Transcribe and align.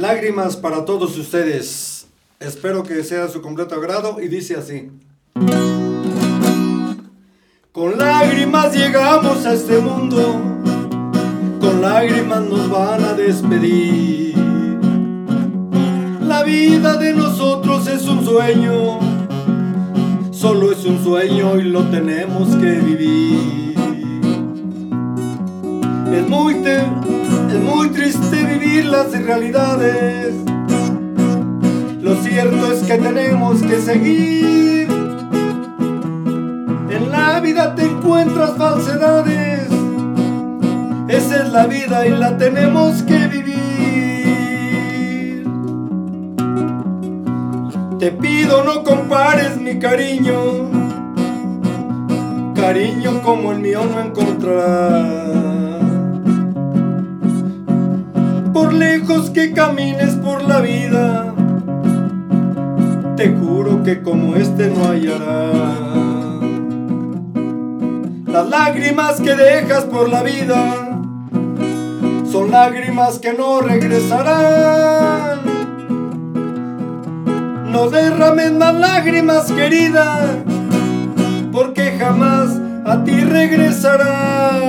Lágrimas 0.00 0.56
para 0.56 0.84
todos 0.84 1.18
ustedes. 1.18 2.06
Espero 2.38 2.84
que 2.84 3.02
sea 3.02 3.26
su 3.26 3.42
completo 3.42 3.74
agrado 3.74 4.20
y 4.20 4.28
dice 4.28 4.54
así. 4.54 4.92
Con 7.72 7.98
lágrimas 7.98 8.72
llegamos 8.76 9.44
a 9.44 9.54
este 9.54 9.80
mundo, 9.80 10.40
con 11.60 11.82
lágrimas 11.82 12.42
nos 12.42 12.70
van 12.70 13.02
a 13.02 13.14
despedir. 13.14 14.36
La 16.22 16.44
vida 16.44 16.96
de 16.96 17.14
nosotros 17.14 17.88
es 17.88 18.06
un 18.06 18.24
sueño, 18.24 19.00
solo 20.30 20.70
es 20.70 20.84
un 20.84 21.02
sueño 21.02 21.58
y 21.58 21.64
lo 21.64 21.82
tenemos 21.90 22.54
que 22.54 22.70
vivir. 22.70 23.74
Es 26.12 26.28
muy, 26.28 26.54
es 26.54 27.17
muy 27.78 27.90
triste 27.90 28.42
vivir 28.42 28.86
las 28.86 29.12
realidades. 29.12 30.34
Lo 32.02 32.16
cierto 32.16 32.72
es 32.72 32.82
que 32.82 32.98
tenemos 32.98 33.62
que 33.62 33.78
seguir. 33.78 34.88
En 36.90 37.10
la 37.12 37.38
vida 37.38 37.76
te 37.76 37.84
encuentras 37.84 38.56
falsedades. 38.56 39.68
Esa 41.06 41.44
es 41.44 41.52
la 41.52 41.68
vida 41.68 42.04
y 42.04 42.10
la 42.10 42.36
tenemos 42.36 43.00
que 43.04 43.28
vivir. 43.28 43.56
Te 48.00 48.10
pido 48.10 48.64
no 48.64 48.82
compares 48.82 49.56
mi 49.56 49.78
cariño. 49.78 50.34
Cariño 52.56 53.22
como 53.22 53.52
el 53.52 53.60
mío 53.60 53.84
no 53.84 54.00
encontrarás. 54.00 55.47
Lejos 58.78 59.30
que 59.30 59.52
camines 59.52 60.14
por 60.14 60.42
la 60.42 60.60
vida, 60.60 61.34
te 63.16 63.28
juro 63.28 63.82
que 63.82 64.02
como 64.02 64.36
este 64.36 64.70
no 64.70 64.84
hallarás. 64.84 65.98
Las 68.26 68.48
lágrimas 68.48 69.20
que 69.20 69.34
dejas 69.34 69.84
por 69.84 70.08
la 70.08 70.22
vida 70.22 70.92
son 72.30 72.50
lágrimas 72.50 73.18
que 73.18 73.32
no 73.32 73.60
regresarán. 73.60 75.40
No 77.72 77.90
derrames 77.90 78.52
más 78.52 78.74
lágrimas, 78.74 79.50
querida, 79.50 80.20
porque 81.52 81.96
jamás 81.98 82.60
a 82.84 83.02
ti 83.04 83.20
regresarán. 83.20 84.67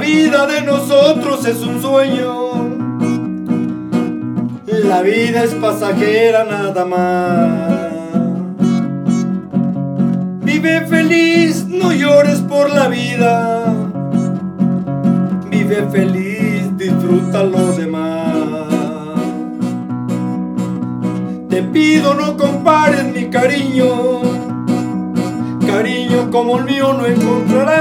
Vida 0.00 0.46
de 0.46 0.62
nosotros 0.62 1.44
es 1.46 1.60
un 1.60 1.80
sueño. 1.80 2.50
La 4.84 5.02
vida 5.02 5.44
es 5.44 5.54
pasajera 5.54 6.44
nada 6.44 6.84
más. 6.84 7.80
Vive 10.42 10.86
feliz, 10.86 11.66
no 11.68 11.92
llores 11.92 12.40
por 12.40 12.70
la 12.70 12.88
vida. 12.88 13.74
Vive 15.50 15.86
feliz, 15.92 16.76
disfruta 16.76 17.44
lo 17.44 17.72
demás. 17.72 18.74
Te 21.50 21.62
pido 21.62 22.14
no 22.14 22.36
compares 22.36 23.04
mi 23.04 23.26
cariño. 23.26 24.22
Cariño 25.66 26.30
como 26.30 26.58
el 26.58 26.64
mío 26.64 26.94
no 26.94 27.06
encontrarás 27.06 27.79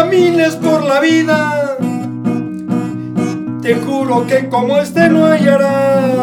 camines 0.00 0.56
por 0.56 0.82
la 0.82 0.98
vida, 0.98 1.76
te 3.60 3.74
juro 3.74 4.26
que 4.26 4.48
como 4.48 4.78
este 4.78 5.10
no 5.10 5.26
hallarás. 5.26 6.16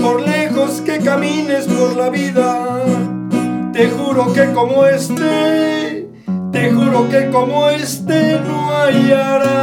Por 0.00 0.20
lejos 0.20 0.80
que 0.82 1.00
camines 1.00 1.66
por 1.66 1.96
la 1.96 2.10
vida, 2.10 2.84
te 3.72 3.90
juro 3.90 4.32
que 4.32 4.52
como 4.52 4.86
este, 4.86 6.08
te 6.52 6.70
juro 6.70 7.08
que 7.08 7.28
como 7.30 7.68
este 7.70 8.40
no 8.46 8.70
hallarás. 8.70 9.57